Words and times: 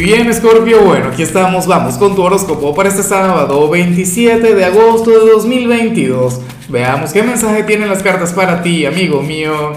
Bien, 0.00 0.32
Scorpio, 0.32 0.82
bueno, 0.82 1.08
aquí 1.08 1.22
estamos, 1.24 1.66
vamos 1.66 1.98
con 1.98 2.14
tu 2.14 2.22
horóscopo 2.22 2.72
para 2.72 2.88
este 2.88 3.02
sábado 3.02 3.68
27 3.68 4.54
de 4.54 4.64
agosto 4.64 5.10
de 5.10 5.32
2022. 5.32 6.40
Veamos 6.68 7.12
qué 7.12 7.24
mensaje 7.24 7.64
tienen 7.64 7.88
las 7.88 8.04
cartas 8.04 8.32
para 8.32 8.62
ti, 8.62 8.86
amigo 8.86 9.22
mío. 9.22 9.72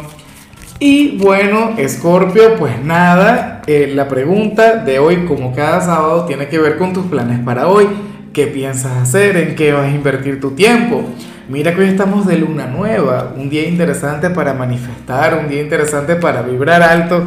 Y 0.78 1.18
bueno, 1.18 1.76
Scorpio, 1.88 2.56
pues 2.58 2.80
nada, 2.84 3.64
eh, 3.66 3.92
la 3.96 4.08
pregunta 4.08 4.76
de 4.76 5.00
hoy, 5.00 5.26
como 5.26 5.56
cada 5.56 5.82
sábado, 5.82 6.26
tiene 6.26 6.48
que 6.50 6.60
ver 6.60 6.78
con 6.78 6.94
tus 6.94 7.08
planes 7.08 7.40
para 7.40 7.68
hoy. 7.68 7.88
¿Qué 8.32 8.46
piensas 8.46 8.98
hacer? 9.02 9.36
¿En 9.38 9.56
qué 9.56 9.74
vas 9.74 9.86
a 9.86 9.90
invertir 9.90 10.40
tu 10.40 10.52
tiempo? 10.52 11.04
Mira 11.50 11.74
que 11.74 11.82
hoy 11.82 11.90
estamos 11.90 12.28
de 12.28 12.38
luna 12.38 12.68
nueva, 12.68 13.34
un 13.36 13.50
día 13.50 13.68
interesante 13.68 14.30
para 14.30 14.54
manifestar, 14.54 15.40
un 15.44 15.50
día 15.50 15.64
interesante 15.64 16.16
para 16.16 16.44
vibrar 16.44 16.84
alto. 16.84 17.24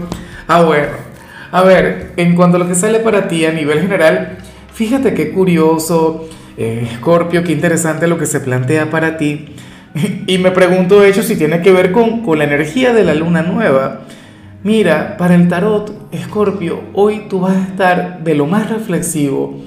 Ah, 0.46 0.62
bueno. 0.62 1.03
A 1.54 1.62
ver, 1.62 2.14
en 2.16 2.34
cuanto 2.34 2.56
a 2.56 2.58
lo 2.58 2.66
que 2.66 2.74
sale 2.74 2.98
para 2.98 3.28
ti 3.28 3.46
a 3.46 3.52
nivel 3.52 3.80
general, 3.80 4.38
fíjate 4.72 5.14
qué 5.14 5.30
curioso, 5.30 6.28
eh, 6.56 6.90
Scorpio, 6.96 7.44
qué 7.44 7.52
interesante 7.52 8.08
lo 8.08 8.18
que 8.18 8.26
se 8.26 8.40
plantea 8.40 8.90
para 8.90 9.16
ti. 9.16 9.54
Y 10.26 10.38
me 10.38 10.50
pregunto, 10.50 10.98
de 10.98 11.10
hecho, 11.10 11.22
si 11.22 11.36
tiene 11.36 11.62
que 11.62 11.70
ver 11.70 11.92
con, 11.92 12.24
con 12.24 12.38
la 12.38 12.44
energía 12.44 12.92
de 12.92 13.04
la 13.04 13.14
luna 13.14 13.42
nueva. 13.42 14.00
Mira, 14.64 15.16
para 15.16 15.36
el 15.36 15.46
tarot, 15.46 16.12
Scorpio, 16.24 16.80
hoy 16.92 17.26
tú 17.30 17.38
vas 17.38 17.56
a 17.56 17.62
estar 17.62 18.24
de 18.24 18.34
lo 18.34 18.46
más 18.46 18.68
reflexivo. 18.68 19.62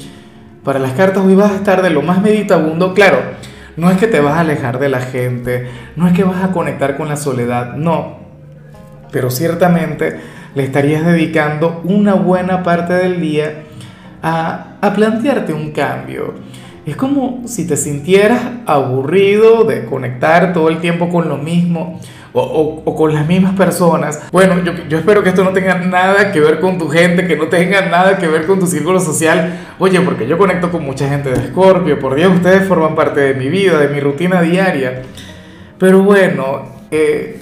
Para 0.65 0.79
las 0.79 0.91
cartas 0.91 1.23
hoy 1.23 1.35
vas 1.35 1.53
a 1.53 1.55
estar 1.55 1.81
de 1.81 1.89
lo 1.89 2.01
más 2.01 2.21
meditabundo. 2.21 2.93
Claro, 2.93 3.19
no 3.77 3.89
es 3.89 3.97
que 3.97 4.07
te 4.07 4.19
vas 4.19 4.33
a 4.33 4.41
alejar 4.41 4.79
de 4.79 4.89
la 4.89 4.99
gente, 4.99 5.69
no 5.95 6.05
es 6.05 6.11
que 6.11 6.25
vas 6.25 6.43
a 6.43 6.51
conectar 6.51 6.97
con 6.97 7.07
la 7.07 7.15
soledad, 7.15 7.75
no. 7.75 8.17
Pero 9.09 9.31
ciertamente 9.31 10.35
le 10.55 10.63
estarías 10.63 11.05
dedicando 11.05 11.81
una 11.83 12.13
buena 12.13 12.63
parte 12.63 12.93
del 12.93 13.19
día 13.21 13.63
a, 14.21 14.77
a 14.81 14.93
plantearte 14.93 15.53
un 15.53 15.71
cambio. 15.71 16.33
Es 16.85 16.95
como 16.95 17.43
si 17.45 17.67
te 17.67 17.75
sintieras 17.75 18.41
aburrido 18.65 19.65
de 19.65 19.85
conectar 19.85 20.53
todo 20.53 20.69
el 20.69 20.79
tiempo 20.79 21.09
con 21.09 21.27
lo 21.27 21.37
mismo 21.37 21.99
o, 22.33 22.83
o, 22.85 22.95
con 22.95 23.13
las 23.13 23.27
mismas 23.27 23.55
personas. 23.55 24.21
Bueno, 24.31 24.63
yo, 24.63 24.73
yo, 24.87 24.97
espero 24.97 25.23
que 25.23 25.29
esto 25.29 25.43
no 25.43 25.51
tenga 25.51 25.75
nada 25.75 26.31
que 26.31 26.39
ver 26.39 26.59
con 26.59 26.77
tu 26.77 26.87
gente, 26.87 27.27
que 27.27 27.35
no 27.35 27.47
tenga 27.47 27.81
nada 27.89 28.17
que 28.17 28.27
ver 28.27 28.45
con 28.45 28.59
tu 28.59 28.67
círculo 28.67 28.99
social. 28.99 29.53
Oye, 29.79 29.99
porque 30.01 30.27
yo 30.27 30.37
conecto 30.37 30.71
con 30.71 30.83
mucha 30.83 31.09
gente 31.09 31.29
de 31.29 31.47
Scorpio, 31.47 31.99
por 31.99 32.15
Dios, 32.15 32.33
ustedes 32.33 32.67
forman 32.67 32.95
parte 32.95 33.21
de 33.21 33.33
mi 33.33 33.49
vida, 33.49 33.79
de 33.79 33.87
mi 33.89 33.99
rutina 33.99 34.41
diaria. 34.41 35.01
Pero 35.79 36.03
bueno, 36.03 36.63
eh, 36.91 37.39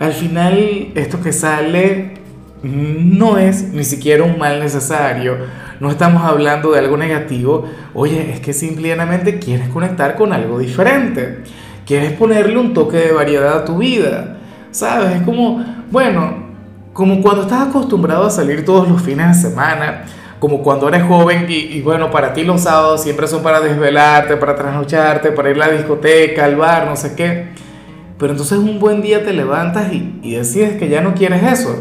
al 0.00 0.12
final 0.12 0.88
esto 0.94 1.20
que 1.20 1.32
sale 1.32 2.14
no 2.62 3.38
es 3.38 3.72
ni 3.72 3.84
siquiera 3.84 4.24
un 4.24 4.38
mal 4.38 4.58
necesario, 4.58 5.36
no 5.78 5.90
estamos 5.90 6.24
hablando 6.24 6.72
de 6.72 6.78
algo 6.78 6.96
negativo, 6.96 7.66
oye, 7.94 8.32
es 8.32 8.40
que 8.40 8.52
simplemente 8.52 9.38
quieres 9.38 9.68
conectar 9.68 10.16
con 10.16 10.32
algo 10.32 10.58
diferente, 10.58 11.44
quieres 11.86 12.12
ponerle 12.12 12.58
un 12.58 12.74
toque 12.74 12.96
de 12.96 13.12
variedad 13.12 13.58
a 13.58 13.64
tu 13.64 13.78
vida, 13.78 14.38
¿sabes? 14.70 15.16
Es 15.16 15.22
como, 15.22 15.64
bueno, 15.90 16.48
como 16.92 17.20
cuando 17.22 17.42
estás 17.42 17.68
acostumbrado 17.68 18.26
a 18.26 18.30
salir 18.30 18.64
todos 18.64 18.88
los 18.88 19.00
fines 19.02 19.28
de 19.28 19.50
semana, 19.50 20.04
como 20.38 20.62
cuando 20.62 20.88
eres 20.88 21.02
joven 21.02 21.44
y, 21.48 21.82
bueno, 21.82 22.10
para 22.10 22.32
ti 22.32 22.42
los 22.44 22.62
sábados 22.62 23.02
siempre 23.02 23.26
son 23.26 23.42
para 23.42 23.60
desvelarte, 23.60 24.38
para 24.38 24.56
trasnocharte, 24.56 25.32
para 25.32 25.50
ir 25.50 25.62
a 25.62 25.66
la 25.66 25.72
discoteca, 25.72 26.46
al 26.46 26.56
bar, 26.56 26.86
no 26.86 26.96
sé 26.96 27.14
qué. 27.14 27.69
Pero 28.20 28.32
entonces 28.32 28.58
un 28.58 28.78
buen 28.78 29.00
día 29.00 29.24
te 29.24 29.32
levantas 29.32 29.90
y, 29.92 30.30
decides 30.36 30.76
que 30.76 30.90
ya 30.90 31.00
no 31.00 31.14
quieres 31.14 31.42
eso 31.42 31.74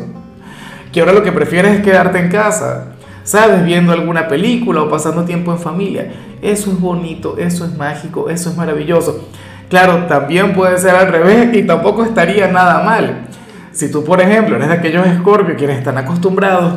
que 0.92 1.02
ahora 1.02 1.14
lo 1.14 1.22
que 1.22 1.32
prefieres 1.32 1.76
es 1.76 1.82
quedarte 1.84 2.18
en 2.18 2.30
casa, 2.30 2.94
¿sabes? 3.24 3.64
Viendo 3.64 3.92
alguna 3.92 4.28
película 4.28 4.82
o 4.82 4.90
pasando 4.90 5.24
tiempo 5.24 5.52
en 5.52 5.60
familia. 5.60 6.12
Eso 6.42 6.72
es 6.72 6.80
bonito, 6.80 7.38
eso 7.38 7.66
es 7.66 7.78
mágico, 7.78 8.30
eso 8.30 8.50
es 8.50 8.58
maravilloso. 8.58 9.30
Claro, 9.70 10.08
también 10.08 10.54
puede 10.54 10.80
ser 10.80 10.96
al 10.96 11.12
revés 11.12 11.56
y 11.56 11.62
tampoco 11.62 12.04
estaría 12.04 12.48
nada 12.48 12.84
mal. 12.84 13.28
Si 13.72 13.92
tú, 13.92 14.04
por 14.04 14.20
ejemplo, 14.20 14.56
eres 14.56 14.70
de 14.70 14.74
aquellos 14.74 15.06
escorpios 15.06 15.58
quienes 15.60 15.78
están 15.78 16.00
acostumbrados 16.00 16.74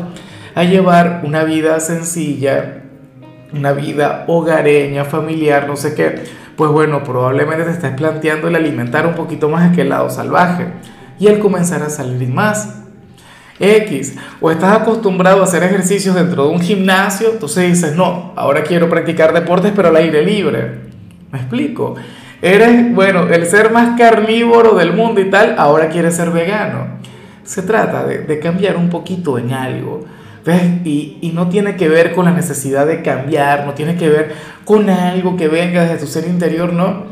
a 0.54 0.62
llevar 0.64 1.22
una 1.24 1.44
vida 1.44 1.80
sencilla, 1.80 2.82
una 3.54 3.72
vida 3.72 4.24
hogareña, 4.26 5.06
familiar, 5.06 5.66
no 5.66 5.76
sé 5.76 5.94
qué, 5.94 6.22
pues 6.56 6.70
bueno, 6.70 7.02
probablemente 7.02 7.64
te 7.64 7.70
estés 7.70 7.92
planteando 7.92 8.48
el 8.48 8.56
alimentar 8.56 9.06
un 9.06 9.14
poquito 9.14 9.48
más 9.48 9.70
aquel 9.70 9.88
lado 9.88 10.10
salvaje 10.10 10.66
y 11.18 11.26
el 11.26 11.38
comenzar 11.38 11.82
a 11.82 11.90
salir 11.90 12.28
más 12.28 12.82
X, 13.58 14.16
o 14.40 14.50
estás 14.50 14.80
acostumbrado 14.80 15.40
a 15.40 15.44
hacer 15.44 15.62
ejercicios 15.62 16.16
dentro 16.16 16.46
de 16.46 16.50
un 16.50 16.60
gimnasio, 16.60 17.30
entonces 17.32 17.68
dices, 17.68 17.94
no, 17.94 18.32
ahora 18.34 18.64
quiero 18.64 18.88
practicar 18.88 19.32
deportes 19.32 19.72
pero 19.74 19.88
al 19.88 19.96
aire 19.96 20.24
libre. 20.24 20.80
¿Me 21.30 21.38
explico? 21.38 21.94
Eres, 22.42 22.92
bueno, 22.92 23.28
el 23.28 23.46
ser 23.46 23.70
más 23.70 23.96
carnívoro 23.96 24.74
del 24.74 24.92
mundo 24.92 25.20
y 25.20 25.30
tal, 25.30 25.54
ahora 25.58 25.88
quieres 25.88 26.16
ser 26.16 26.30
vegano. 26.30 26.98
Se 27.44 27.62
trata 27.62 28.04
de, 28.04 28.38
cambiar 28.40 28.76
un 28.76 28.90
poquito 28.90 29.38
en 29.38 29.52
algo. 29.52 30.04
Y, 30.84 31.18
y, 31.20 31.30
no 31.32 31.48
tiene 31.48 31.76
que 31.76 31.88
ver 31.88 32.14
con 32.14 32.24
la 32.24 32.32
necesidad 32.32 32.86
de 32.86 33.02
cambiar, 33.02 33.64
no 33.64 33.74
tiene 33.74 33.94
que 33.96 34.08
ver 34.08 34.34
con 34.64 34.90
algo 34.90 35.36
que 35.36 35.46
venga 35.46 35.82
desde 35.82 35.98
tu 35.98 36.06
ser 36.06 36.26
interior, 36.26 36.72
no. 36.72 37.04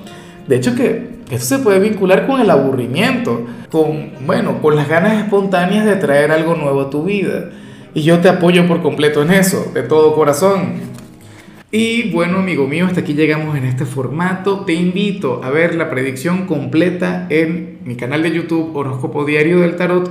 De 0.48 0.56
hecho 0.56 0.74
que 0.74 1.10
eso 1.30 1.44
se 1.44 1.62
puede 1.62 1.78
vincular 1.78 2.26
con 2.26 2.40
el 2.40 2.50
aburrimiento, 2.50 3.46
con, 3.70 4.10
bueno, 4.26 4.60
con 4.60 4.74
las 4.74 4.88
ganas 4.88 5.22
espontáneas 5.22 5.84
de 5.84 5.94
traer 5.94 6.32
algo 6.32 6.56
nuevo 6.56 6.80
a 6.80 6.90
tu 6.90 7.04
vida. 7.04 7.50
Y 7.94 8.02
yo 8.02 8.18
te 8.18 8.28
apoyo 8.28 8.66
por 8.66 8.82
completo 8.82 9.22
en 9.22 9.30
eso, 9.30 9.70
de 9.72 9.82
todo 9.82 10.14
corazón. 10.14 10.90
Y 11.70 12.10
bueno, 12.10 12.38
amigo 12.38 12.66
mío, 12.66 12.86
hasta 12.86 13.00
aquí 13.00 13.14
llegamos 13.14 13.56
en 13.56 13.64
este 13.64 13.84
formato. 13.84 14.64
Te 14.64 14.72
invito 14.72 15.40
a 15.44 15.50
ver 15.50 15.76
la 15.76 15.88
predicción 15.88 16.46
completa 16.46 17.28
en 17.30 17.78
mi 17.84 17.94
canal 17.94 18.24
de 18.24 18.32
YouTube 18.32 18.74
Horóscopo 18.74 19.24
Diario 19.24 19.60
del 19.60 19.76
Tarot 19.76 20.10